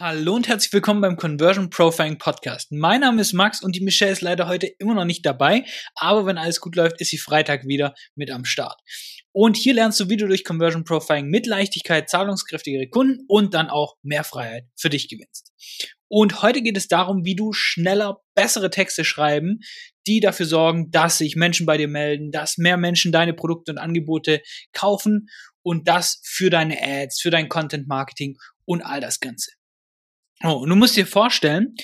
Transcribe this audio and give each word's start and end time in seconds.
Hallo 0.00 0.36
und 0.36 0.46
herzlich 0.46 0.72
willkommen 0.72 1.00
beim 1.00 1.16
Conversion 1.16 1.70
Profiling 1.70 2.18
Podcast. 2.18 2.70
Mein 2.70 3.00
Name 3.00 3.20
ist 3.20 3.32
Max 3.32 3.60
und 3.60 3.74
die 3.74 3.80
Michelle 3.80 4.12
ist 4.12 4.20
leider 4.20 4.46
heute 4.46 4.68
immer 4.78 4.94
noch 4.94 5.04
nicht 5.04 5.26
dabei, 5.26 5.64
aber 5.96 6.24
wenn 6.24 6.38
alles 6.38 6.60
gut 6.60 6.76
läuft, 6.76 7.00
ist 7.00 7.10
sie 7.10 7.18
Freitag 7.18 7.66
wieder 7.66 7.94
mit 8.14 8.30
am 8.30 8.44
Start. 8.44 8.80
Und 9.32 9.56
hier 9.56 9.74
lernst 9.74 9.98
du, 9.98 10.08
wie 10.08 10.16
du 10.16 10.28
durch 10.28 10.44
Conversion 10.44 10.84
Profiling 10.84 11.26
mit 11.26 11.48
Leichtigkeit 11.48 12.08
zahlungskräftigere 12.08 12.88
Kunden 12.88 13.24
und 13.26 13.54
dann 13.54 13.68
auch 13.70 13.96
mehr 14.02 14.22
Freiheit 14.22 14.66
für 14.76 14.88
dich 14.88 15.08
gewinnst. 15.08 15.52
Und 16.06 16.42
heute 16.42 16.62
geht 16.62 16.76
es 16.76 16.86
darum, 16.86 17.24
wie 17.24 17.34
du 17.34 17.52
schneller 17.52 18.20
bessere 18.36 18.70
Texte 18.70 19.04
schreiben, 19.04 19.58
die 20.06 20.20
dafür 20.20 20.46
sorgen, 20.46 20.92
dass 20.92 21.18
sich 21.18 21.34
Menschen 21.34 21.66
bei 21.66 21.76
dir 21.76 21.88
melden, 21.88 22.30
dass 22.30 22.56
mehr 22.56 22.76
Menschen 22.76 23.10
deine 23.10 23.34
Produkte 23.34 23.72
und 23.72 23.78
Angebote 23.78 24.42
kaufen 24.72 25.26
und 25.62 25.88
das 25.88 26.20
für 26.22 26.50
deine 26.50 26.80
Ads, 26.80 27.20
für 27.20 27.30
dein 27.30 27.48
Content 27.48 27.88
Marketing 27.88 28.36
und 28.64 28.82
all 28.82 29.00
das 29.00 29.18
Ganze. 29.18 29.57
Oh, 30.44 30.52
und 30.52 30.68
du 30.68 30.76
musst 30.76 30.96
dir 30.96 31.06
vorstellen, 31.06 31.74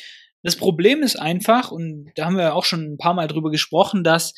das 0.43 0.57
Problem 0.57 1.03
ist 1.03 1.17
einfach, 1.17 1.71
und 1.71 2.13
da 2.17 2.27
haben 2.27 2.37
wir 2.37 2.55
auch 2.55 2.65
schon 2.65 2.93
ein 2.93 2.99
paar 2.99 3.15
Mal 3.15 3.27
drüber 3.27 3.51
gesprochen, 3.51 4.05
dass 4.05 4.35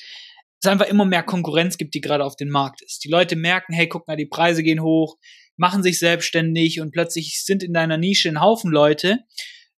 es 0.62 0.70
einfach 0.70 0.86
immer 0.86 1.04
mehr 1.04 1.22
Konkurrenz 1.22 1.76
gibt, 1.76 1.94
die 1.94 2.00
gerade 2.00 2.24
auf 2.24 2.36
dem 2.36 2.48
Markt 2.48 2.82
ist. 2.82 3.04
Die 3.04 3.10
Leute 3.10 3.36
merken, 3.36 3.72
hey, 3.72 3.88
guck 3.88 4.06
mal, 4.06 4.16
die 4.16 4.26
Preise 4.26 4.62
gehen 4.62 4.82
hoch, 4.82 5.16
machen 5.56 5.82
sich 5.82 5.98
selbstständig 5.98 6.80
und 6.80 6.92
plötzlich 6.92 7.44
sind 7.44 7.62
in 7.62 7.72
deiner 7.72 7.98
Nische 7.98 8.28
ein 8.28 8.40
Haufen 8.40 8.70
Leute 8.70 9.18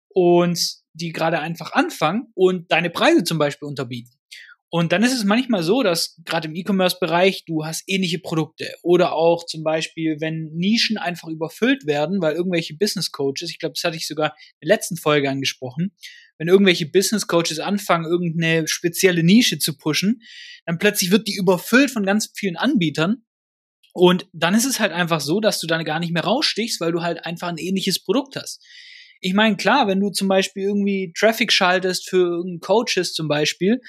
und 0.10 0.60
die 0.94 1.12
gerade 1.12 1.40
einfach 1.40 1.74
anfangen 1.74 2.28
und 2.34 2.72
deine 2.72 2.90
Preise 2.90 3.24
zum 3.24 3.38
Beispiel 3.38 3.68
unterbieten. 3.68 4.17
Und 4.78 4.92
dann 4.92 5.02
ist 5.02 5.14
es 5.14 5.24
manchmal 5.24 5.64
so, 5.64 5.82
dass 5.82 6.22
gerade 6.24 6.50
im 6.50 6.56
E-Commerce-Bereich 6.56 7.46
du 7.46 7.66
hast 7.66 7.84
ähnliche 7.88 8.20
Produkte 8.20 8.76
oder 8.84 9.14
auch 9.14 9.44
zum 9.44 9.64
Beispiel, 9.64 10.18
wenn 10.20 10.52
Nischen 10.54 11.00
einfach 11.00 11.30
überfüllt 11.30 11.88
werden, 11.88 12.22
weil 12.22 12.36
irgendwelche 12.36 12.76
Business 12.76 13.12
Coaches, 13.12 13.50
ich 13.50 13.58
glaube, 13.58 13.74
das 13.74 13.84
hatte 13.84 13.98
ich 13.98 14.06
sogar 14.06 14.36
in 14.60 14.68
der 14.68 14.76
letzten 14.76 14.96
Folge 14.96 15.32
angesprochen, 15.32 15.96
wenn 16.38 16.48
irgendwelche 16.48 16.86
Business 16.86 17.26
Coaches 17.26 17.58
anfangen, 17.58 18.06
irgendeine 18.06 18.68
spezielle 18.68 19.24
Nische 19.24 19.58
zu 19.58 19.76
pushen, 19.76 20.22
dann 20.68 20.78
plötzlich 20.78 21.10
wird 21.10 21.28
die 21.28 21.38
überfüllt 21.38 21.90
von 21.90 22.06
ganz 22.06 22.32
vielen 22.36 22.56
Anbietern. 22.56 23.26
Und 23.94 24.28
dann 24.32 24.54
ist 24.54 24.66
es 24.66 24.80
halt 24.80 24.92
einfach 24.92 25.22
so, 25.22 25.40
dass 25.40 25.60
du 25.60 25.66
dann 25.66 25.86
gar 25.86 26.00
nicht 26.00 26.14
mehr 26.14 26.24
rausstichst, 26.24 26.80
weil 26.82 26.92
du 26.92 27.02
halt 27.02 27.26
einfach 27.26 27.48
ein 27.48 27.58
ähnliches 27.58 28.04
Produkt 28.04 28.36
hast. 28.36 28.64
Ich 29.22 29.34
meine, 29.34 29.58
klar, 29.58 29.88
wenn 29.88 30.00
du 30.00 30.12
zum 30.12 30.28
Beispiel 30.28 30.62
irgendwie 30.62 31.12
Traffic 31.18 31.52
schaltest 31.52 32.08
für 32.08 32.18
irgendeinen 32.18 32.60
Coaches 32.60 33.14
zum 33.14 33.28
Beispiel, 33.28 33.82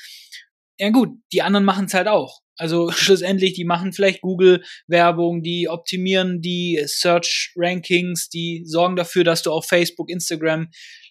ja 0.78 0.90
gut, 0.90 1.10
die 1.32 1.42
anderen 1.42 1.64
machen 1.64 1.86
es 1.86 1.94
halt 1.94 2.08
auch. 2.08 2.40
Also 2.56 2.90
schlussendlich, 2.92 3.54
die 3.54 3.64
machen 3.64 3.92
vielleicht 3.92 4.20
Google-Werbung, 4.20 5.42
die 5.42 5.68
optimieren 5.68 6.40
die 6.40 6.82
Search-Rankings, 6.84 8.28
die 8.28 8.62
sorgen 8.64 8.96
dafür, 8.96 9.24
dass 9.24 9.42
du 9.42 9.52
auf 9.52 9.66
Facebook, 9.66 10.10
Instagram 10.10 10.68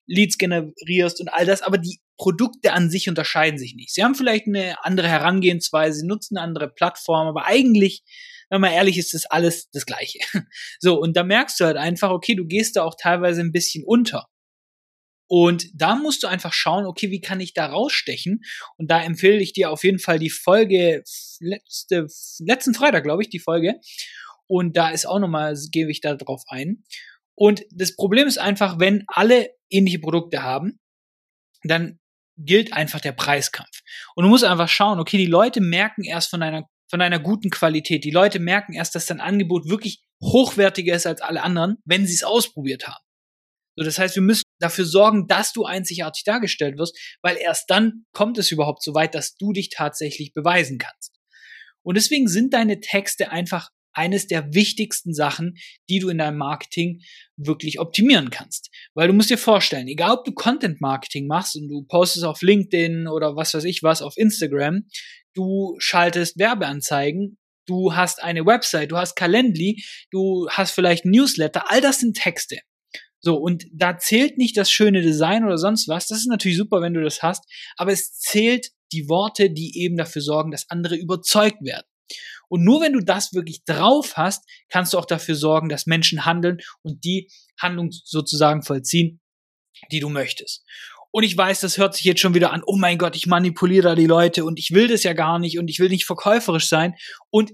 Leads 0.10 0.38
generierst 0.38 1.20
und 1.20 1.28
all 1.28 1.46
das, 1.46 1.62
aber 1.62 1.78
die 1.78 2.00
Produkte 2.18 2.74
an 2.74 2.90
sich 2.90 3.10
unterscheiden 3.10 3.60
sich 3.60 3.76
nicht. 3.76 3.94
Sie 3.94 4.04
haben 4.04 4.16
vielleicht 4.16 4.48
eine 4.48 4.84
andere 4.84 5.10
Herangehensweise, 5.10 6.08
nutzen 6.08 6.38
eine 6.38 6.46
andere 6.46 6.70
Plattform, 6.70 7.28
aber 7.28 7.46
eigentlich, 7.46 8.04
wenn 8.50 8.62
man 8.62 8.72
ehrlich 8.72 8.98
ist, 8.98 9.14
ist 9.14 9.30
alles 9.32 9.70
das 9.72 9.86
Gleiche. 9.86 10.20
So, 10.80 11.00
und 11.00 11.18
da 11.18 11.24
merkst 11.24 11.60
du 11.60 11.66
halt 11.66 11.78
einfach, 11.78 12.10
okay, 12.12 12.36
du 12.36 12.46
gehst 12.46 12.76
da 12.78 12.84
auch 12.84 12.96
teilweise 13.00 13.42
ein 13.42 13.52
bisschen 13.52 13.84
unter. 13.86 14.28
Und 15.28 15.68
da 15.74 15.96
musst 15.96 16.24
du 16.24 16.28
einfach 16.28 16.54
schauen, 16.54 16.86
okay, 16.86 17.12
wie 17.12 17.22
kann 17.22 17.40
ich 17.40 17.54
da 17.54 17.68
rausstechen? 17.68 18.42
Und 18.78 18.90
da 18.90 19.02
empfehle 19.02 19.42
ich 19.42 19.54
dir 19.54 19.72
auf 19.72 19.84
jeden 19.84 20.00
Fall 20.00 20.20
die 20.20 20.30
Folge, 20.30 21.04
letzte, 21.40 22.08
letzten 22.40 22.74
Freitag, 22.74 23.04
glaube 23.04 23.22
ich, 23.22 23.30
die 23.30 23.40
Folge. 23.40 23.76
Und 24.48 24.78
da 24.78 24.90
ist 24.90 25.06
auch 25.06 25.20
nochmal, 25.20 25.56
gebe 25.72 25.92
ich 25.92 26.00
da 26.00 26.16
drauf 26.16 26.44
ein. 26.48 26.84
Und 27.36 27.66
das 27.72 27.96
Problem 27.96 28.28
ist 28.28 28.38
einfach, 28.38 28.80
wenn 28.80 29.04
alle 29.08 29.50
ähnliche 29.70 30.00
Produkte 30.00 30.44
haben, 30.44 30.80
dann 31.64 32.00
gilt 32.38 32.72
einfach 32.74 33.02
der 33.02 33.12
Preiskampf. 33.12 33.82
Und 34.16 34.24
du 34.24 34.30
musst 34.30 34.44
einfach 34.44 34.70
schauen, 34.70 35.00
okay, 35.00 35.18
die 35.18 35.26
Leute 35.26 35.60
merken 35.60 36.04
erst 36.04 36.30
von 36.30 36.42
einer, 36.42 36.70
von 36.90 37.02
einer 37.02 37.20
guten 37.20 37.50
Qualität. 37.50 38.04
Die 38.04 38.12
Leute 38.12 38.40
merken 38.40 38.74
erst, 38.74 38.96
dass 38.96 39.08
dein 39.08 39.20
Angebot 39.20 39.68
wirklich 39.68 40.02
hochwertiger 40.22 40.96
ist 40.96 41.06
als 41.06 41.22
alle 41.22 41.44
anderen, 41.44 41.78
wenn 41.86 42.06
sie 42.08 42.14
es 42.14 42.24
ausprobiert 42.24 42.88
haben. 42.88 43.04
So, 43.78 43.86
das 43.86 44.00
heißt, 44.00 44.16
wir 44.16 44.24
müssen 44.24 44.44
dafür 44.60 44.86
sorgen, 44.86 45.28
dass 45.28 45.54
du 45.54 45.64
einzigartig 45.64 46.24
dargestellt 46.24 46.80
wirst, 46.80 46.98
weil 47.22 47.38
erst 47.38 47.70
dann 47.70 48.06
kommt 48.12 48.40
es 48.40 48.52
überhaupt 48.52 48.84
so 48.84 48.96
weit, 48.96 49.14
dass 49.14 49.36
du 49.36 49.54
dich 49.54 49.70
tatsächlich 49.70 50.34
beweisen 50.34 50.80
kannst. 50.80 51.14
Und 51.84 51.96
deswegen 51.96 52.28
sind 52.28 52.54
deine 52.54 52.80
Texte 52.80 53.32
einfach 53.32 53.70
eines 53.94 54.28
der 54.28 54.54
wichtigsten 54.54 55.14
Sachen, 55.14 55.58
die 55.90 56.00
du 56.00 56.10
in 56.10 56.18
deinem 56.18 56.38
Marketing 56.38 57.02
wirklich 57.36 57.80
optimieren 57.80 58.30
kannst. 58.32 58.70
Weil 58.94 59.08
du 59.08 59.14
musst 59.14 59.30
dir 59.30 59.38
vorstellen, 59.38 59.88
egal 59.88 60.18
ob 60.18 60.26
du 60.26 60.34
Content 60.34 60.82
Marketing 60.82 61.28
machst 61.28 61.56
und 61.56 61.68
du 61.68 61.84
postest 61.84 62.26
auf 62.26 62.42
LinkedIn 62.42 63.08
oder 63.08 63.36
was 63.36 63.54
weiß 63.54 63.64
ich 63.64 63.84
was 63.84 64.02
auf 64.02 64.18
Instagram, 64.18 64.88
du 65.36 65.76
schaltest 65.80 66.38
Werbeanzeigen, 66.38 67.38
du 67.68 67.96
hast 67.96 68.22
eine 68.24 68.46
Website, 68.46 68.92
du 68.92 68.98
hast 68.98 69.16
Calendly, 69.16 69.84
du 70.12 70.48
hast 70.50 70.72
vielleicht 70.72 71.06
Newsletter, 71.06 71.72
all 71.72 71.82
das 71.82 72.00
sind 72.00 72.18
Texte. 72.18 72.60
So, 73.28 73.36
und 73.36 73.66
da 73.74 73.98
zählt 73.98 74.38
nicht 74.38 74.56
das 74.56 74.72
schöne 74.72 75.02
Design 75.02 75.44
oder 75.44 75.58
sonst 75.58 75.90
was. 75.90 76.08
Das 76.08 76.20
ist 76.20 76.30
natürlich 76.30 76.58
super, 76.58 76.80
wenn 76.80 76.94
du 76.94 77.04
das 77.04 77.22
hast, 77.24 77.44
aber 77.76 77.92
es 77.92 78.14
zählt 78.14 78.70
die 78.94 79.10
Worte, 79.10 79.50
die 79.50 79.78
eben 79.82 79.98
dafür 79.98 80.22
sorgen, 80.22 80.50
dass 80.50 80.70
andere 80.70 80.96
überzeugt 80.96 81.62
werden. 81.62 81.86
Und 82.48 82.64
nur 82.64 82.80
wenn 82.80 82.94
du 82.94 83.02
das 83.02 83.34
wirklich 83.34 83.66
drauf 83.66 84.16
hast, 84.16 84.46
kannst 84.70 84.94
du 84.94 84.98
auch 84.98 85.04
dafür 85.04 85.36
sorgen, 85.36 85.68
dass 85.68 85.88
Menschen 85.88 86.24
handeln 86.24 86.60
und 86.84 87.04
die 87.04 87.30
Handlung 87.60 87.90
sozusagen 87.92 88.64
vollziehen, 88.64 89.20
die 89.92 90.00
du 90.00 90.08
möchtest. 90.08 90.64
Und 91.12 91.24
ich 91.24 91.36
weiß, 91.36 91.60
das 91.60 91.78
hört 91.78 91.96
sich 91.96 92.06
jetzt 92.06 92.22
schon 92.22 92.34
wieder 92.34 92.54
an, 92.54 92.64
oh 92.66 92.78
mein 92.78 92.98
Gott, 92.98 93.18
ich 93.18 93.28
manipuliere 93.28 93.90
da 93.90 93.96
die 93.96 94.06
Leute 94.06 94.46
und 94.46 94.58
ich 94.58 94.72
will 94.72 94.88
das 94.88 95.04
ja 95.04 95.12
gar 95.12 95.38
nicht 95.38 95.60
und 95.60 95.68
ich 95.68 95.80
will 95.80 95.90
nicht 95.90 96.06
verkäuferisch 96.06 96.70
sein. 96.70 96.96
Und 97.30 97.52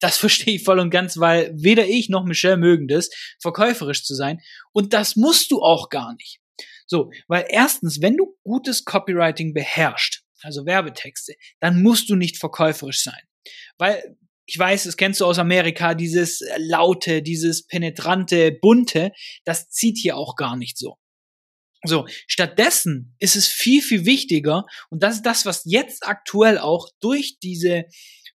das 0.00 0.16
verstehe 0.16 0.56
ich 0.56 0.64
voll 0.64 0.78
und 0.78 0.90
ganz, 0.90 1.18
weil 1.18 1.52
weder 1.54 1.86
ich 1.86 2.08
noch 2.08 2.24
Michelle 2.24 2.56
mögen 2.56 2.88
das, 2.88 3.10
verkäuferisch 3.40 4.04
zu 4.04 4.14
sein. 4.14 4.40
Und 4.72 4.92
das 4.92 5.16
musst 5.16 5.50
du 5.50 5.60
auch 5.62 5.88
gar 5.88 6.14
nicht. 6.14 6.40
So, 6.86 7.10
weil 7.26 7.46
erstens, 7.48 8.00
wenn 8.00 8.16
du 8.16 8.36
gutes 8.44 8.84
Copywriting 8.84 9.52
beherrschst, 9.52 10.22
also 10.42 10.64
Werbetexte, 10.64 11.34
dann 11.60 11.82
musst 11.82 12.08
du 12.08 12.16
nicht 12.16 12.38
verkäuferisch 12.38 13.02
sein. 13.02 13.20
Weil 13.76 14.16
ich 14.46 14.58
weiß, 14.58 14.84
das 14.84 14.96
kennst 14.96 15.20
du 15.20 15.26
aus 15.26 15.38
Amerika, 15.38 15.94
dieses 15.94 16.40
laute, 16.56 17.22
dieses 17.22 17.66
penetrante, 17.66 18.52
bunte, 18.52 19.12
das 19.44 19.68
zieht 19.68 19.98
hier 19.98 20.16
auch 20.16 20.36
gar 20.36 20.56
nicht 20.56 20.78
so. 20.78 20.96
So, 21.84 22.06
stattdessen 22.26 23.14
ist 23.18 23.36
es 23.36 23.46
viel, 23.46 23.82
viel 23.82 24.04
wichtiger, 24.06 24.64
und 24.90 25.02
das 25.02 25.16
ist 25.16 25.26
das, 25.26 25.44
was 25.44 25.62
jetzt 25.64 26.06
aktuell 26.06 26.58
auch 26.58 26.88
durch 27.00 27.38
diese 27.40 27.84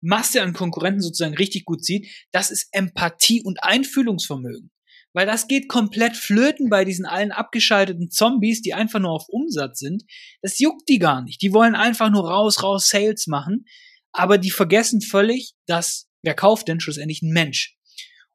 Masse 0.00 0.42
an 0.42 0.52
Konkurrenten 0.52 1.00
sozusagen 1.00 1.36
richtig 1.36 1.64
gut 1.64 1.84
sieht, 1.84 2.08
das 2.32 2.50
ist 2.50 2.68
Empathie 2.72 3.42
und 3.42 3.62
Einfühlungsvermögen. 3.62 4.70
Weil 5.12 5.26
das 5.26 5.48
geht 5.48 5.68
komplett 5.68 6.16
flöten 6.16 6.70
bei 6.70 6.84
diesen 6.84 7.04
allen 7.04 7.32
abgeschalteten 7.32 8.10
Zombies, 8.10 8.62
die 8.62 8.74
einfach 8.74 9.00
nur 9.00 9.10
auf 9.10 9.28
Umsatz 9.28 9.80
sind. 9.80 10.04
Das 10.40 10.58
juckt 10.60 10.88
die 10.88 11.00
gar 11.00 11.22
nicht. 11.22 11.42
Die 11.42 11.52
wollen 11.52 11.74
einfach 11.74 12.10
nur 12.10 12.28
raus, 12.28 12.62
raus 12.62 12.88
Sales 12.88 13.26
machen. 13.26 13.64
Aber 14.12 14.38
die 14.38 14.50
vergessen 14.50 15.00
völlig, 15.00 15.54
dass, 15.66 16.08
wer 16.22 16.34
kauft 16.34 16.68
denn 16.68 16.80
schlussendlich 16.80 17.22
ein 17.22 17.32
Mensch? 17.32 17.76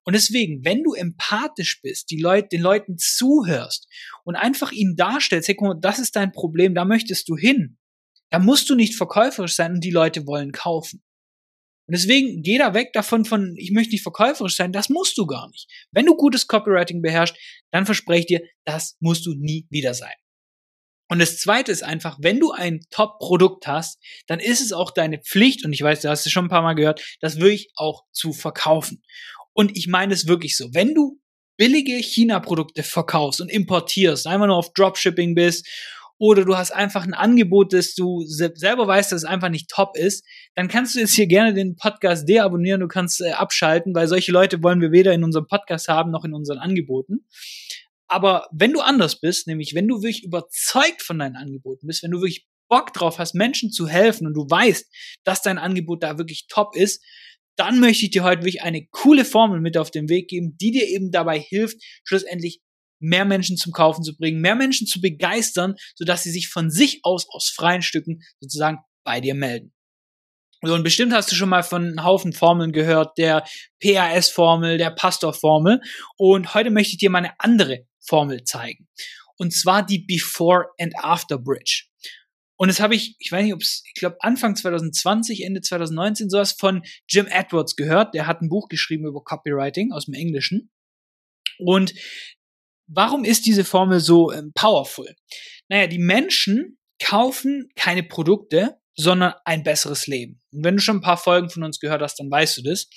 Und 0.03 0.13
deswegen, 0.13 0.63
wenn 0.63 0.83
du 0.83 0.93
empathisch 0.93 1.81
bist, 1.81 2.11
die 2.11 2.19
Leute, 2.19 2.49
den 2.49 2.61
Leuten 2.61 2.97
zuhörst 2.97 3.87
und 4.23 4.35
einfach 4.35 4.71
ihnen 4.71 4.95
darstellst, 4.95 5.47
hey, 5.47 5.55
guck 5.55 5.67
mal, 5.67 5.79
das 5.79 5.97
ist 5.97 6.15
dein 6.15 6.31
Problem, 6.31 6.75
da 6.75 6.85
möchtest 6.85 7.27
du 7.27 7.35
hin, 7.35 7.79
da 8.29 8.37
musst 8.37 8.69
du 8.69 8.75
nicht 8.75 8.95
verkäuferisch 8.95 9.55
sein 9.55 9.73
und 9.73 9.83
die 9.83 9.91
Leute 9.91 10.27
wollen 10.27 10.51
kaufen. 10.51 11.01
Und 11.87 11.95
deswegen 11.95 12.41
geh 12.41 12.57
da 12.57 12.73
weg 12.73 12.93
davon 12.93 13.25
von, 13.25 13.55
ich 13.57 13.71
möchte 13.71 13.91
nicht 13.91 14.01
verkäuferisch 14.01 14.55
sein, 14.55 14.71
das 14.71 14.89
musst 14.89 15.17
du 15.17 15.27
gar 15.27 15.49
nicht. 15.49 15.67
Wenn 15.91 16.05
du 16.05 16.15
gutes 16.15 16.47
Copywriting 16.47 17.01
beherrschst, 17.01 17.37
dann 17.71 17.85
verspreche 17.85 18.19
ich 18.21 18.25
dir, 18.25 18.41
das 18.65 18.97
musst 18.99 19.25
du 19.25 19.35
nie 19.35 19.67
wieder 19.69 19.93
sein. 19.93 20.13
Und 21.07 21.19
das 21.19 21.37
zweite 21.37 21.71
ist 21.71 21.83
einfach, 21.83 22.17
wenn 22.19 22.39
du 22.39 22.51
ein 22.51 22.79
Top-Produkt 22.89 23.67
hast, 23.67 23.99
dann 24.25 24.39
ist 24.39 24.61
es 24.61 24.73
auch 24.73 24.89
deine 24.89 25.19
Pflicht, 25.19 25.63
und 25.63 25.71
ich 25.71 25.81
weiß, 25.81 26.01
du 26.01 26.09
hast 26.09 26.25
es 26.25 26.31
schon 26.31 26.45
ein 26.45 26.49
paar 26.49 26.63
Mal 26.63 26.73
gehört, 26.73 27.03
das 27.19 27.39
wirklich 27.39 27.69
auch 27.75 28.03
zu 28.11 28.33
verkaufen. 28.33 29.03
Und 29.53 29.77
ich 29.77 29.87
meine 29.87 30.13
es 30.13 30.27
wirklich 30.27 30.57
so. 30.57 30.73
Wenn 30.73 30.95
du 30.95 31.19
billige 31.57 31.93
China-Produkte 31.97 32.81
verkaufst 32.81 33.39
und 33.39 33.49
importierst, 33.49 34.25
einfach 34.25 34.47
nur 34.47 34.57
auf 34.57 34.73
Dropshipping 34.73 35.35
bist 35.35 35.67
oder 36.17 36.45
du 36.45 36.57
hast 36.57 36.71
einfach 36.71 37.03
ein 37.03 37.13
Angebot, 37.13 37.73
das 37.73 37.93
du 37.93 38.23
selber 38.25 38.87
weißt, 38.87 39.11
dass 39.11 39.23
es 39.23 39.29
einfach 39.29 39.49
nicht 39.49 39.69
top 39.69 39.97
ist, 39.97 40.25
dann 40.55 40.67
kannst 40.67 40.95
du 40.95 40.99
jetzt 40.99 41.15
hier 41.15 41.27
gerne 41.27 41.53
den 41.53 41.75
Podcast 41.75 42.27
deabonnieren, 42.27 42.81
du 42.81 42.87
kannst 42.87 43.21
äh, 43.21 43.31
abschalten, 43.31 43.93
weil 43.93 44.07
solche 44.07 44.31
Leute 44.31 44.63
wollen 44.63 44.81
wir 44.81 44.91
weder 44.91 45.13
in 45.13 45.23
unserem 45.23 45.47
Podcast 45.47 45.87
haben 45.87 46.11
noch 46.11 46.23
in 46.23 46.33
unseren 46.33 46.59
Angeboten. 46.59 47.25
Aber 48.07 48.47
wenn 48.51 48.71
du 48.71 48.81
anders 48.81 49.19
bist, 49.19 49.47
nämlich 49.47 49.73
wenn 49.73 49.87
du 49.87 49.95
wirklich 49.95 50.23
überzeugt 50.23 51.01
von 51.01 51.19
deinen 51.19 51.35
Angeboten 51.35 51.87
bist, 51.87 52.03
wenn 52.03 52.11
du 52.11 52.19
wirklich 52.19 52.47
Bock 52.67 52.93
drauf 52.93 53.19
hast, 53.19 53.35
Menschen 53.35 53.71
zu 53.71 53.87
helfen 53.87 54.25
und 54.27 54.33
du 54.33 54.49
weißt, 54.49 54.85
dass 55.23 55.41
dein 55.41 55.57
Angebot 55.57 56.03
da 56.03 56.17
wirklich 56.17 56.47
top 56.47 56.75
ist, 56.75 57.03
dann 57.55 57.79
möchte 57.79 58.05
ich 58.05 58.11
dir 58.11 58.23
heute 58.23 58.41
wirklich 58.41 58.63
eine 58.63 58.85
coole 58.87 59.23
Formel 59.23 59.61
mit 59.61 59.77
auf 59.77 59.91
den 59.91 60.09
Weg 60.09 60.27
geben, 60.29 60.57
die 60.59 60.71
dir 60.71 60.87
eben 60.87 61.11
dabei 61.11 61.39
hilft, 61.39 61.77
schlussendlich 62.03 62.61
mehr 62.99 63.25
Menschen 63.25 63.57
zum 63.57 63.71
Kaufen 63.71 64.03
zu 64.03 64.15
bringen, 64.15 64.41
mehr 64.41 64.55
Menschen 64.55 64.87
zu 64.87 65.01
begeistern, 65.01 65.75
sodass 65.95 66.23
sie 66.23 66.31
sich 66.31 66.49
von 66.49 66.69
sich 66.69 67.01
aus 67.03 67.27
aus 67.29 67.49
freien 67.49 67.81
Stücken 67.81 68.21
sozusagen 68.39 68.79
bei 69.03 69.21
dir 69.21 69.35
melden. 69.35 69.75
So, 70.61 70.73
und 70.73 70.83
bestimmt 70.83 71.13
hast 71.13 71.31
du 71.31 71.35
schon 71.35 71.49
mal 71.49 71.63
von 71.63 71.83
einem 71.83 72.03
Haufen 72.03 72.33
Formeln 72.33 72.71
gehört, 72.71 73.17
der 73.17 73.43
PAS-Formel, 73.81 74.77
der 74.77 74.89
Pastor-Formel. 74.89 75.81
Und 76.17 76.53
heute 76.55 76.71
möchte 76.71 76.93
ich 76.93 76.97
dir 76.97 77.09
mal 77.09 77.19
eine 77.19 77.39
andere 77.39 77.85
Formel 77.99 78.43
zeigen. 78.43 78.87
Und 79.37 79.53
zwar 79.53 79.85
die 79.85 79.99
Before 79.99 80.67
and 80.79 80.93
After 80.97 81.37
Bridge. 81.37 81.85
Und 82.57 82.69
das 82.69 82.79
habe 82.79 82.95
ich, 82.95 83.15
ich 83.19 83.31
weiß 83.31 83.43
nicht, 83.43 83.53
ob 83.53 83.61
es, 83.61 83.83
ich 83.85 83.99
glaube 83.99 84.17
Anfang 84.21 84.55
2020, 84.55 85.43
Ende 85.43 85.61
2019 85.61 86.29
sowas 86.29 86.53
von 86.53 86.83
Jim 87.07 87.27
Edwards 87.27 87.75
gehört. 87.75 88.13
Der 88.13 88.27
hat 88.27 88.41
ein 88.41 88.49
Buch 88.49 88.69
geschrieben 88.69 89.05
über 89.05 89.23
Copywriting 89.23 89.91
aus 89.91 90.05
dem 90.05 90.13
Englischen. 90.13 90.71
Und 91.59 91.93
warum 92.87 93.23
ist 93.23 93.45
diese 93.45 93.65
Formel 93.65 93.99
so 93.99 94.31
ähm, 94.31 94.51
powerful? 94.53 95.13
Naja, 95.69 95.87
die 95.87 95.99
Menschen 95.99 96.77
kaufen 96.99 97.69
keine 97.75 98.03
Produkte, 98.03 98.77
sondern 98.95 99.33
ein 99.43 99.63
besseres 99.63 100.07
Leben. 100.07 100.41
Und 100.51 100.63
wenn 100.63 100.77
du 100.77 100.81
schon 100.81 100.97
ein 100.97 101.01
paar 101.01 101.17
Folgen 101.17 101.49
von 101.49 101.63
uns 101.63 101.79
gehört 101.79 102.01
hast, 102.01 102.19
dann 102.19 102.31
weißt 102.31 102.57
du 102.57 102.61
das. 102.63 102.87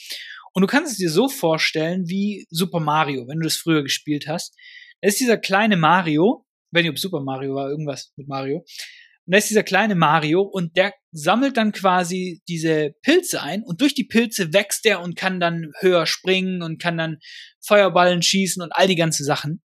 Und 0.53 0.63
du 0.63 0.67
kannst 0.67 0.93
es 0.93 0.99
dir 0.99 1.11
so 1.11 1.29
vorstellen 1.29 2.09
wie 2.09 2.47
Super 2.51 2.81
Mario, 2.81 3.27
wenn 3.29 3.41
du 3.41 3.45
das 3.45 3.57
früher 3.57 3.83
gespielt 3.83 4.27
hast. 4.29 4.55
Da 5.01 5.09
ist 5.09 5.21
dieser 5.21 5.39
kleine 5.39 5.77
Mario, 5.77 6.47
wenn 6.71 6.83
nicht 6.83 6.91
ob 6.91 6.99
Super 6.99 7.21
Mario 7.21 7.55
war, 7.55 7.69
irgendwas 7.69 8.13
mit 8.17 8.29
Mario. 8.29 8.59
Und 8.59 9.33
da 9.33 9.39
ist 9.39 9.51
dieser 9.51 9.63
kleine 9.63 9.95
Mario 9.95 10.41
und 10.41 10.77
der 10.77 10.95
sammelt 11.13 11.57
dann 11.57 11.73
quasi 11.73 12.41
diese 12.49 12.95
Pilze 13.03 13.43
ein 13.43 13.63
und 13.63 13.81
durch 13.81 13.95
die 13.95 14.05
Pilze 14.05 14.53
wächst 14.55 14.87
er 14.87 15.01
und 15.03 15.17
kann 15.17 15.39
dann 15.39 15.71
höher 15.81 16.07
springen 16.07 16.63
und 16.63 16.81
kann 16.81 16.97
dann 16.97 17.19
Feuerballen 17.61 18.23
schießen 18.23 18.63
und 18.63 18.73
all 18.73 18.87
die 18.87 18.97
ganzen 18.97 19.25
Sachen. 19.25 19.63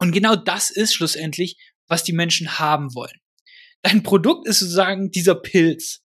Und 0.00 0.12
genau 0.12 0.34
das 0.34 0.70
ist 0.70 0.94
schlussendlich, 0.94 1.56
was 1.86 2.02
die 2.02 2.12
Menschen 2.12 2.58
haben 2.58 2.94
wollen. 2.94 3.20
Dein 3.82 4.02
Produkt 4.02 4.48
ist 4.48 4.60
sozusagen 4.60 5.10
dieser 5.10 5.34
Pilz. 5.34 6.02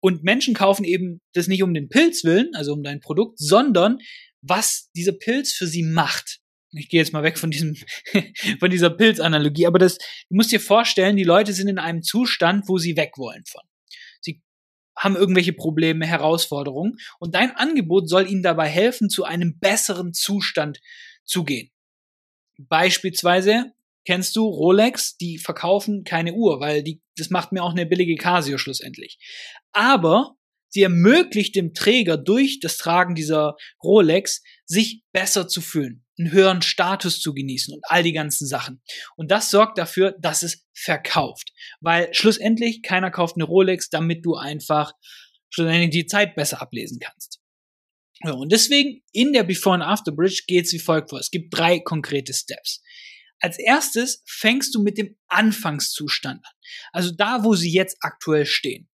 Und 0.00 0.22
Menschen 0.22 0.54
kaufen 0.54 0.84
eben 0.84 1.20
das 1.32 1.48
nicht 1.48 1.62
um 1.62 1.72
den 1.72 1.88
Pilz 1.88 2.24
willen, 2.24 2.54
also 2.54 2.74
um 2.74 2.82
dein 2.82 3.00
Produkt, 3.00 3.38
sondern 3.38 3.98
was 4.42 4.90
dieser 4.94 5.12
Pilz 5.12 5.52
für 5.52 5.66
sie 5.66 5.82
macht. 5.82 6.40
Ich 6.72 6.88
gehe 6.88 7.00
jetzt 7.00 7.12
mal 7.12 7.22
weg 7.22 7.38
von 7.38 7.50
diesem, 7.50 7.76
von 8.60 8.70
dieser 8.70 8.90
Pilzanalogie, 8.90 9.66
aber 9.66 9.78
das, 9.78 9.96
du 9.96 10.36
musst 10.36 10.52
dir 10.52 10.60
vorstellen, 10.60 11.16
die 11.16 11.24
Leute 11.24 11.54
sind 11.54 11.68
in 11.68 11.78
einem 11.78 12.02
Zustand, 12.02 12.68
wo 12.68 12.76
sie 12.76 12.96
weg 12.96 13.12
wollen 13.16 13.44
von. 13.46 13.62
Sie 14.20 14.42
haben 14.98 15.16
irgendwelche 15.16 15.54
Probleme, 15.54 16.06
Herausforderungen 16.06 16.98
und 17.18 17.34
dein 17.34 17.52
Angebot 17.52 18.08
soll 18.08 18.30
ihnen 18.30 18.42
dabei 18.42 18.68
helfen, 18.68 19.08
zu 19.08 19.24
einem 19.24 19.58
besseren 19.58 20.12
Zustand 20.12 20.80
zu 21.24 21.44
gehen. 21.44 21.70
Beispielsweise 22.58 23.72
kennst 24.04 24.36
du 24.36 24.46
Rolex, 24.46 25.16
die 25.16 25.38
verkaufen 25.38 26.04
keine 26.04 26.34
Uhr, 26.34 26.60
weil 26.60 26.82
die, 26.82 27.02
das 27.16 27.30
macht 27.30 27.52
mir 27.52 27.62
auch 27.62 27.72
eine 27.72 27.86
billige 27.86 28.16
Casio 28.16 28.58
schlussendlich. 28.58 29.18
Aber 29.72 30.36
sie 30.68 30.82
ermöglicht 30.82 31.54
dem 31.56 31.72
Träger 31.72 32.16
durch 32.16 32.60
das 32.60 32.76
Tragen 32.76 33.14
dieser 33.14 33.56
Rolex, 33.82 34.42
sich 34.66 35.02
besser 35.12 35.48
zu 35.48 35.60
fühlen, 35.60 36.04
einen 36.18 36.32
höheren 36.32 36.62
Status 36.62 37.20
zu 37.20 37.32
genießen 37.32 37.74
und 37.74 37.82
all 37.84 38.02
die 38.02 38.12
ganzen 38.12 38.46
Sachen. 38.46 38.82
Und 39.16 39.30
das 39.30 39.50
sorgt 39.50 39.78
dafür, 39.78 40.14
dass 40.20 40.42
es 40.42 40.66
verkauft. 40.74 41.52
Weil 41.80 42.12
schlussendlich 42.12 42.82
keiner 42.82 43.10
kauft 43.10 43.36
eine 43.36 43.44
Rolex, 43.44 43.88
damit 43.88 44.24
du 44.24 44.34
einfach 44.34 44.92
schlussendlich 45.50 45.90
die 45.90 46.06
Zeit 46.06 46.34
besser 46.34 46.60
ablesen 46.60 46.98
kannst. 46.98 47.40
Und 48.32 48.52
deswegen 48.52 49.02
in 49.12 49.32
der 49.32 49.44
Before 49.44 49.74
and 49.74 49.84
After 49.84 50.12
Bridge 50.12 50.42
geht 50.46 50.66
es 50.66 50.72
wie 50.72 50.78
folgt 50.78 51.10
vor. 51.10 51.18
Es 51.18 51.30
gibt 51.30 51.56
drei 51.56 51.80
konkrete 51.80 52.32
Steps. 52.32 52.82
Als 53.40 53.58
erstes 53.58 54.22
fängst 54.26 54.74
du 54.74 54.82
mit 54.82 54.96
dem 54.96 55.16
Anfangszustand 55.28 56.44
an. 56.44 56.52
Also 56.92 57.10
da, 57.14 57.44
wo 57.44 57.54
sie 57.54 57.72
jetzt 57.72 57.98
aktuell 58.00 58.46
stehen. 58.46 58.88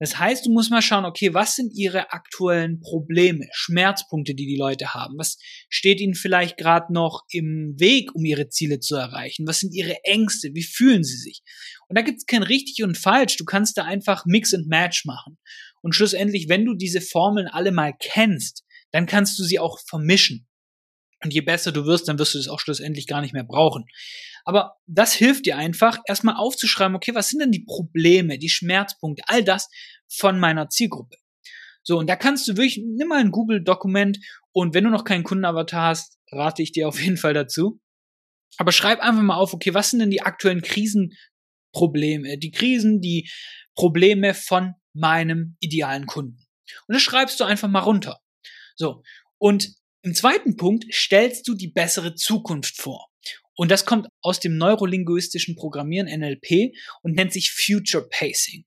Das 0.00 0.18
heißt, 0.18 0.44
du 0.44 0.50
musst 0.50 0.70
mal 0.70 0.82
schauen, 0.82 1.04
okay, 1.04 1.34
was 1.34 1.54
sind 1.54 1.72
ihre 1.72 2.12
aktuellen 2.12 2.80
Probleme, 2.80 3.46
Schmerzpunkte, 3.52 4.34
die 4.34 4.46
die 4.46 4.56
Leute 4.56 4.92
haben? 4.92 5.14
Was 5.18 5.38
steht 5.68 6.00
ihnen 6.00 6.14
vielleicht 6.14 6.56
gerade 6.56 6.92
noch 6.92 7.22
im 7.30 7.74
Weg, 7.78 8.14
um 8.14 8.24
ihre 8.24 8.48
Ziele 8.48 8.80
zu 8.80 8.96
erreichen? 8.96 9.46
Was 9.46 9.60
sind 9.60 9.72
ihre 9.72 10.02
Ängste? 10.04 10.50
Wie 10.52 10.64
fühlen 10.64 11.04
sie 11.04 11.16
sich? 11.16 11.42
Und 11.88 11.96
da 11.96 12.02
gibt 12.02 12.18
es 12.18 12.26
kein 12.26 12.42
richtig 12.42 12.82
und 12.82 12.98
falsch. 12.98 13.36
Du 13.36 13.44
kannst 13.44 13.76
da 13.76 13.84
einfach 13.84 14.24
Mix 14.26 14.52
and 14.52 14.66
Match 14.66 15.04
machen. 15.04 15.38
Und 15.84 15.94
schlussendlich, 15.94 16.48
wenn 16.48 16.64
du 16.64 16.72
diese 16.72 17.02
Formeln 17.02 17.46
alle 17.46 17.70
mal 17.70 17.92
kennst, 18.00 18.64
dann 18.90 19.04
kannst 19.04 19.38
du 19.38 19.44
sie 19.44 19.58
auch 19.58 19.78
vermischen. 19.86 20.48
Und 21.22 21.34
je 21.34 21.42
besser 21.42 21.72
du 21.72 21.84
wirst, 21.84 22.08
dann 22.08 22.18
wirst 22.18 22.32
du 22.32 22.38
das 22.38 22.48
auch 22.48 22.58
schlussendlich 22.58 23.06
gar 23.06 23.20
nicht 23.20 23.34
mehr 23.34 23.44
brauchen. 23.44 23.84
Aber 24.46 24.76
das 24.86 25.12
hilft 25.12 25.44
dir 25.44 25.58
einfach, 25.58 25.98
erstmal 26.06 26.36
aufzuschreiben, 26.36 26.96
okay, 26.96 27.14
was 27.14 27.28
sind 27.28 27.40
denn 27.40 27.50
die 27.50 27.66
Probleme, 27.66 28.38
die 28.38 28.48
Schmerzpunkte, 28.48 29.24
all 29.26 29.44
das 29.44 29.68
von 30.08 30.40
meiner 30.40 30.70
Zielgruppe. 30.70 31.18
So, 31.82 31.98
und 31.98 32.08
da 32.08 32.16
kannst 32.16 32.48
du 32.48 32.56
wirklich, 32.56 32.78
nimm 32.82 33.08
mal 33.08 33.20
ein 33.20 33.30
Google-Dokument 33.30 34.18
und 34.52 34.72
wenn 34.72 34.84
du 34.84 34.90
noch 34.90 35.04
keinen 35.04 35.22
Kundenavatar 35.22 35.88
hast, 35.88 36.18
rate 36.32 36.62
ich 36.62 36.72
dir 36.72 36.88
auf 36.88 36.98
jeden 36.98 37.18
Fall 37.18 37.34
dazu. 37.34 37.78
Aber 38.56 38.72
schreib 38.72 39.00
einfach 39.00 39.22
mal 39.22 39.36
auf, 39.36 39.52
okay, 39.52 39.74
was 39.74 39.90
sind 39.90 40.00
denn 40.00 40.10
die 40.10 40.22
aktuellen 40.22 40.62
Krisenprobleme, 40.62 42.38
die 42.38 42.52
Krisen, 42.52 43.02
die 43.02 43.28
Probleme 43.74 44.32
von 44.32 44.76
meinem 44.94 45.56
idealen 45.60 46.06
Kunden. 46.06 46.46
Und 46.86 46.94
das 46.94 47.02
schreibst 47.02 47.38
du 47.40 47.44
einfach 47.44 47.68
mal 47.68 47.80
runter. 47.80 48.20
So, 48.76 49.02
und 49.38 49.74
im 50.02 50.14
zweiten 50.14 50.56
Punkt 50.56 50.86
stellst 50.92 51.46
du 51.48 51.54
die 51.54 51.68
bessere 51.68 52.14
Zukunft 52.14 52.76
vor. 52.76 53.08
Und 53.56 53.70
das 53.70 53.86
kommt 53.86 54.08
aus 54.20 54.40
dem 54.40 54.56
neurolinguistischen 54.56 55.56
Programmieren 55.56 56.08
NLP 56.08 56.74
und 57.02 57.14
nennt 57.14 57.32
sich 57.32 57.52
Future 57.52 58.08
Pacing. 58.08 58.64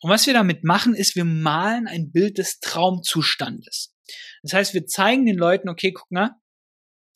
Und 0.00 0.10
was 0.10 0.26
wir 0.26 0.34
damit 0.34 0.64
machen, 0.64 0.94
ist, 0.94 1.16
wir 1.16 1.24
malen 1.24 1.88
ein 1.88 2.12
Bild 2.12 2.38
des 2.38 2.60
Traumzustandes. 2.60 3.94
Das 4.42 4.52
heißt, 4.52 4.74
wir 4.74 4.86
zeigen 4.86 5.26
den 5.26 5.36
Leuten, 5.36 5.68
okay, 5.68 5.92
guck 5.92 6.10
mal, 6.10 6.32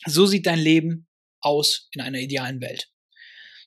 so 0.07 0.27
sieht 0.27 0.47
dein 0.47 0.59
Leben 0.59 1.07
aus 1.41 1.89
in 1.93 2.01
einer 2.01 2.19
idealen 2.19 2.61
Welt. 2.61 2.89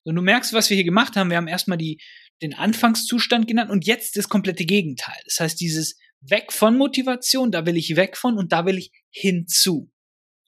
Und 0.04 0.16
du 0.16 0.22
merkst, 0.22 0.54
was 0.54 0.70
wir 0.70 0.76
hier 0.76 0.84
gemacht 0.84 1.16
haben. 1.16 1.30
Wir 1.30 1.38
haben 1.38 1.48
erstmal 1.48 1.78
die, 1.78 2.00
den 2.42 2.54
Anfangszustand 2.54 3.48
genannt 3.48 3.72
und 3.72 3.86
jetzt 3.86 4.18
das 4.18 4.30
komplette 4.30 4.66
Gegenteil. 4.66 5.18
Das 5.26 5.40
heißt, 5.40 5.60
dieses 5.60 5.98
weg 6.22 6.52
von 6.52 6.78
Motivation, 6.78 7.52
da 7.52 7.66
will 7.66 7.78
ich 7.78 7.96
weg 7.96 8.18
von 8.18 8.38
und 8.38 8.52
da 8.52 8.66
will 8.66 8.78
ich 8.78 8.92
hinzu. 9.10 9.92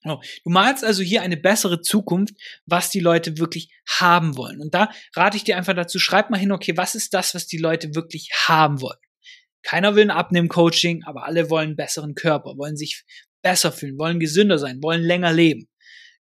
Du 0.03 0.49
malst 0.49 0.85
also 0.85 1.03
hier 1.03 1.21
eine 1.21 1.37
bessere 1.37 1.81
Zukunft, 1.81 2.35
was 2.65 2.89
die 2.89 2.99
Leute 2.99 3.37
wirklich 3.39 3.69
haben 3.87 4.37
wollen. 4.37 4.61
Und 4.61 4.73
da 4.73 4.89
rate 5.15 5.37
ich 5.37 5.43
dir 5.43 5.57
einfach 5.57 5.73
dazu, 5.73 5.99
schreib 5.99 6.29
mal 6.29 6.37
hin, 6.37 6.51
okay, 6.51 6.77
was 6.77 6.95
ist 6.95 7.13
das, 7.13 7.35
was 7.35 7.47
die 7.47 7.57
Leute 7.57 7.93
wirklich 7.93 8.29
haben 8.47 8.79
wollen? 8.79 8.99
Keiner 9.63 9.95
will 9.95 10.03
ein 10.03 10.11
Abnehmen-Coaching, 10.11 11.03
aber 11.03 11.25
alle 11.25 11.49
wollen 11.49 11.69
einen 11.69 11.75
besseren 11.75 12.15
Körper, 12.15 12.57
wollen 12.57 12.77
sich 12.77 13.03
besser 13.41 13.71
fühlen, 13.71 13.97
wollen 13.97 14.19
gesünder 14.19 14.59
sein, 14.59 14.81
wollen 14.81 15.01
länger 15.01 15.33
leben. 15.33 15.67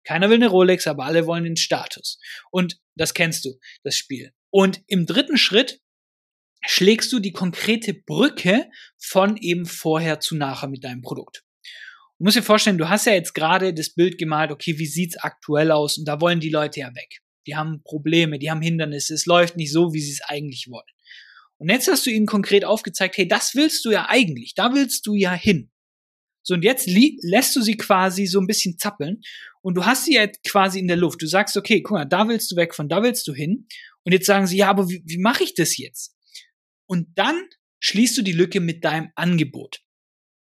Keiner 0.03 0.29
will 0.29 0.37
eine 0.37 0.47
Rolex, 0.47 0.87
aber 0.87 1.05
alle 1.05 1.27
wollen 1.27 1.43
den 1.43 1.57
Status. 1.57 2.19
Und 2.51 2.79
das 2.95 3.13
kennst 3.13 3.45
du, 3.45 3.59
das 3.83 3.95
Spiel. 3.95 4.33
Und 4.57 4.81
im 4.87 5.05
dritten 5.05 5.35
Schritt 5.35 5.81
schlägst 6.65 7.11
du 7.11 7.19
die 7.19 7.33
konkrete 7.33 7.93
Brücke 7.93 8.69
von 8.97 9.35
eben 9.35 9.65
vorher 9.65 10.21
zu 10.21 10.37
nachher 10.37 10.69
mit 10.69 10.85
deinem 10.85 11.01
Produkt. 11.01 11.43
Du 12.17 12.23
musst 12.23 12.37
dir 12.37 12.41
vorstellen, 12.41 12.77
du 12.77 12.87
hast 12.87 13.05
ja 13.05 13.11
jetzt 13.11 13.33
gerade 13.33 13.73
das 13.73 13.93
Bild 13.93 14.17
gemalt, 14.17 14.51
okay, 14.51 14.79
wie 14.79 14.85
sieht's 14.85 15.17
aktuell 15.17 15.73
aus? 15.73 15.97
Und 15.97 16.07
da 16.07 16.21
wollen 16.21 16.39
die 16.39 16.51
Leute 16.51 16.79
ja 16.79 16.95
weg. 16.95 17.17
Die 17.45 17.57
haben 17.57 17.83
Probleme, 17.83 18.39
die 18.39 18.49
haben 18.49 18.61
Hindernisse, 18.61 19.13
es 19.13 19.25
läuft 19.25 19.57
nicht 19.57 19.73
so, 19.73 19.91
wie 19.91 19.99
sie 19.99 20.13
es 20.13 20.21
eigentlich 20.21 20.67
wollen. 20.69 20.87
Und 21.57 21.69
jetzt 21.69 21.89
hast 21.89 22.05
du 22.05 22.09
ihnen 22.09 22.25
konkret 22.25 22.63
aufgezeigt, 22.63 23.17
hey, 23.17 23.27
das 23.27 23.55
willst 23.55 23.83
du 23.83 23.91
ja 23.91 24.05
eigentlich, 24.07 24.53
da 24.55 24.73
willst 24.73 25.05
du 25.05 25.15
ja 25.15 25.33
hin. 25.33 25.69
So, 26.43 26.53
und 26.53 26.63
jetzt 26.63 26.87
lässt 26.87 27.57
du 27.57 27.61
sie 27.61 27.75
quasi 27.75 28.25
so 28.25 28.39
ein 28.39 28.47
bisschen 28.47 28.77
zappeln 28.77 29.19
und 29.61 29.75
du 29.75 29.85
hast 29.85 30.05
sie 30.05 30.13
jetzt 30.13 30.45
quasi 30.45 30.79
in 30.79 30.87
der 30.87 30.95
Luft. 30.95 31.21
Du 31.21 31.27
sagst, 31.27 31.57
okay, 31.57 31.81
guck 31.81 31.97
mal, 31.97 32.05
da 32.05 32.27
willst 32.29 32.51
du 32.51 32.55
weg, 32.55 32.73
von 32.73 32.87
da 32.87 33.03
willst 33.03 33.27
du 33.27 33.33
hin. 33.33 33.67
Und 34.05 34.11
jetzt 34.11 34.27
sagen 34.27 34.47
sie, 34.47 34.57
ja, 34.57 34.69
aber 34.69 34.87
wie, 34.87 35.03
wie 35.05 35.17
mache 35.17 35.43
ich 35.43 35.55
das 35.55 35.77
jetzt? 35.77 36.15
Und 36.87 37.07
dann 37.15 37.49
schließt 37.79 38.17
du 38.17 38.21
die 38.21 38.31
Lücke 38.31 38.59
mit 38.59 38.85
deinem 38.85 39.11
Angebot. 39.15 39.81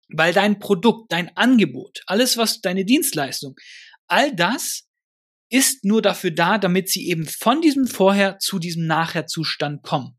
Weil 0.10 0.34
dein 0.34 0.60
Produkt, 0.60 1.12
dein 1.12 1.36
Angebot, 1.36 2.02
alles 2.06 2.38
was 2.38 2.62
deine 2.62 2.86
Dienstleistung, 2.86 3.56
all 4.08 4.36
das 4.36 4.88
ist 5.50 5.86
nur 5.86 6.02
dafür 6.02 6.32
da, 6.32 6.58
damit 6.58 6.90
sie 6.90 7.08
eben 7.08 7.26
von 7.26 7.62
diesem 7.62 7.88
Vorher 7.88 8.38
zu 8.40 8.60
diesem 8.60 8.86
Nachher-Zustand 8.86 9.84
kommen. 9.84 10.17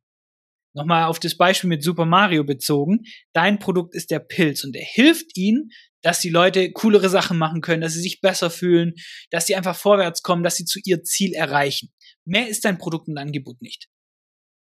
Nochmal 0.75 1.05
auf 1.05 1.19
das 1.19 1.37
Beispiel 1.37 1.69
mit 1.69 1.83
Super 1.83 2.05
Mario 2.05 2.45
bezogen. 2.45 3.01
Dein 3.33 3.59
Produkt 3.59 3.95
ist 3.95 4.11
der 4.11 4.21
Pilz 4.21 4.65
und 4.65 4.77
er 4.77 4.85
hilft 4.85 5.37
ihnen, 5.37 5.71
dass 6.03 6.21
die 6.21 6.31
Leute 6.31 6.71
coolere 6.73 7.09
Sachen 7.09 7.39
machen 7.39 7.61
können, 7.61 7.81
dass 7.81 7.95
sie 7.95 8.03
sich 8.03 8.21
besser 8.21 8.51
fühlen, 8.51 8.95
dass 9.31 9.47
sie 9.47 9.57
einfach 9.57 9.77
vorwärts 9.77 10.23
kommen, 10.23 10.43
dass 10.43 10.57
sie 10.57 10.65
zu 10.65 10.79
ihr 10.85 11.03
Ziel 11.03 11.35
erreichen. 11.35 11.93
Mehr 12.25 12.49
ist 12.49 12.65
dein 12.65 12.79
Produkt 12.79 13.09
und 13.09 13.19
Angebot 13.19 13.61
nicht. 13.61 13.89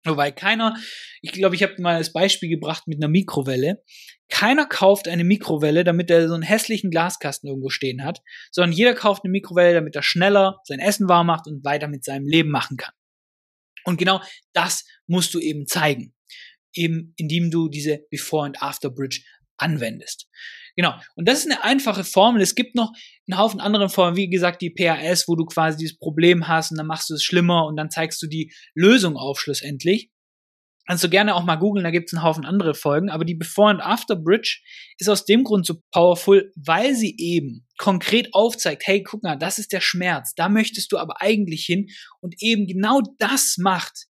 Wobei 0.05 0.31
keiner, 0.31 0.77
ich 1.21 1.33
glaube, 1.33 1.55
ich 1.55 1.63
habe 1.63 1.75
mal 1.79 1.99
das 1.99 2.13
Beispiel 2.13 2.49
gebracht 2.49 2.85
mit 2.87 2.99
einer 2.99 3.09
Mikrowelle. 3.09 3.83
Keiner 4.31 4.65
kauft 4.65 5.09
eine 5.09 5.25
Mikrowelle, 5.25 5.85
damit 5.85 6.11
er 6.11 6.27
so 6.27 6.35
einen 6.35 6.43
hässlichen 6.43 6.91
Glaskasten 6.91 7.49
irgendwo 7.49 7.69
stehen 7.69 8.03
hat, 8.03 8.21
sondern 8.51 8.73
jeder 8.73 8.95
kauft 8.95 9.25
eine 9.25 9.31
Mikrowelle, 9.31 9.75
damit 9.75 9.95
er 9.97 10.03
schneller 10.03 10.61
sein 10.65 10.79
Essen 10.79 11.09
warm 11.09 11.27
macht 11.27 11.47
und 11.47 11.65
weiter 11.65 11.87
mit 11.87 12.05
seinem 12.05 12.27
Leben 12.27 12.51
machen 12.51 12.79
kann. 12.79 12.95
Und 13.85 13.99
genau 13.99 14.21
das 14.53 14.85
musst 15.07 15.35
du 15.35 15.39
eben 15.39 15.67
zeigen, 15.67 16.15
eben 16.75 17.15
indem 17.17 17.51
du 17.51 17.69
diese 17.69 18.01
Before 18.11 18.47
and 18.47 18.63
After 18.63 18.91
Bridge 18.91 19.23
anwendest. 19.57 20.29
Genau. 20.77 20.95
Und 21.15 21.29
das 21.29 21.41
ist 21.41 21.51
eine 21.51 21.65
einfache 21.65 22.05
Formel. 22.05 22.41
Es 22.41 22.55
gibt 22.55 22.75
noch 22.75 22.93
einen 23.29 23.39
Haufen 23.39 23.61
andere 23.61 23.89
Formeln, 23.89 24.17
wie 24.17 24.31
gesagt, 24.31 24.63
die 24.63 24.71
PAS, 24.71 25.29
wo 25.29 25.37
du 25.37 25.45
quasi 25.45 25.79
dieses 25.79 25.99
Problem 25.99 26.49
hast 26.49 26.71
und 26.71 26.79
dann 26.79 26.87
machst 26.87 27.11
du 27.11 27.15
es 27.15 27.23
schlimmer 27.23 27.67
und 27.67 27.77
dann 27.77 27.91
zeigst 27.91 28.23
du 28.23 28.27
die 28.27 28.53
Lösung 28.75 29.17
auf 29.17 29.41
schlussendlich. 29.41 30.11
Kannst 30.87 31.05
du 31.05 31.09
gerne 31.09 31.35
auch 31.37 31.45
mal 31.45 31.57
googeln, 31.57 31.85
da 31.85 31.91
gibt 31.91 32.09
es 32.09 32.15
einen 32.15 32.25
Haufen 32.25 32.45
andere 32.45 32.75
Folgen, 32.75 33.11
aber 33.11 33.25
die 33.25 33.35
Before 33.35 33.71
and 33.71 33.83
After 33.83 34.17
Bridge 34.17 34.61
ist 34.99 35.09
aus 35.09 35.25
dem 35.25 35.45
Grund 35.45 35.67
so 35.67 35.83
powerful, 35.93 36.51
weil 36.57 36.95
sie 36.95 37.15
eben 37.19 37.67
konkret 37.81 38.35
aufzeigt, 38.35 38.87
hey, 38.87 39.03
guck 39.03 39.23
mal, 39.23 39.37
das 39.37 39.59
ist 39.59 39.73
der 39.73 39.81
Schmerz, 39.81 40.35
da 40.35 40.49
möchtest 40.49 40.93
du 40.93 40.99
aber 40.99 41.21
eigentlich 41.21 41.65
hin 41.65 41.89
und 42.21 42.35
eben 42.41 42.67
genau 42.67 43.01
das 43.19 43.57
macht, 43.59 44.07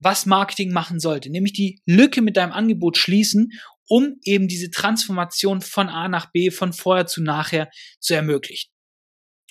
was 0.00 0.26
Marketing 0.26 0.72
machen 0.72 1.00
sollte, 1.00 1.30
nämlich 1.30 1.52
die 1.52 1.80
Lücke 1.86 2.22
mit 2.22 2.36
deinem 2.36 2.52
Angebot 2.52 2.96
schließen 2.96 3.50
um 3.88 4.18
eben 4.22 4.48
diese 4.48 4.70
Transformation 4.70 5.60
von 5.60 5.88
A 5.88 6.08
nach 6.08 6.30
B, 6.30 6.50
von 6.50 6.72
vorher 6.72 7.06
zu 7.06 7.22
nachher 7.22 7.70
zu 8.00 8.14
ermöglichen. 8.14 8.70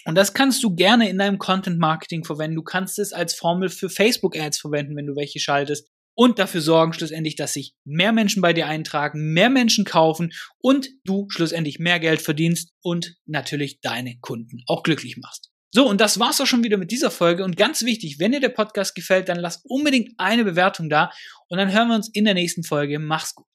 Und 0.06 0.16
das 0.16 0.34
kannst 0.34 0.64
du 0.64 0.74
gerne 0.74 1.10
in 1.10 1.18
deinem 1.18 1.38
Content 1.38 1.80
Marketing 1.80 2.24
verwenden. 2.24 2.56
Du 2.56 2.64
kannst 2.64 2.98
es 2.98 3.12
als 3.12 3.34
Formel 3.34 3.68
für 3.70 3.90
Facebook 3.90 4.38
Ads 4.38 4.60
verwenden, 4.60 4.96
wenn 4.96 5.08
du 5.08 5.16
welche 5.16 5.40
schaltest 5.40 5.90
und 6.18 6.40
dafür 6.40 6.62
sorgen 6.62 6.94
schlussendlich, 6.94 7.36
dass 7.36 7.54
sich 7.54 7.76
mehr 7.86 8.12
Menschen 8.12 8.42
bei 8.42 8.52
dir 8.52 8.68
eintragen, 8.68 9.34
mehr 9.34 9.52
Menschen 9.52 9.86
kaufen 9.86 10.34
und 10.58 10.90
du 11.04 11.28
schlussendlich 11.30 11.78
mehr 11.78 12.00
Geld 12.00 12.22
verdienst 12.22 12.72
und 12.82 13.16
natürlich 13.28 13.82
deine 13.82 14.18
Kunden 14.20 14.64
auch 14.66 14.82
glücklich 14.82 15.18
machst. 15.18 15.52
So, 15.72 15.88
und 15.88 16.02
das 16.02 16.20
war's 16.20 16.42
auch 16.42 16.48
schon 16.48 16.64
wieder 16.64 16.78
mit 16.78 16.92
dieser 16.92 17.12
Folge. 17.12 17.44
Und 17.44 17.56
ganz 17.56 17.84
wichtig, 17.84 18.18
wenn 18.20 18.32
dir 18.32 18.40
der 18.40 18.50
Podcast 18.50 18.96
gefällt, 18.96 19.30
dann 19.30 19.38
lass 19.38 19.62
unbedingt 19.64 20.14
eine 20.18 20.44
Bewertung 20.44 20.90
da 20.90 21.12
und 21.50 21.60
dann 21.60 21.72
hören 21.72 21.90
wir 21.90 21.96
uns 21.96 22.10
in 22.10 22.26
der 22.26 22.34
nächsten 22.34 22.64
Folge. 22.64 22.98
Mach's 22.98 23.36
gut. 23.36 23.47